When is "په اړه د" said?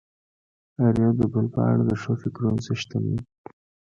1.55-1.91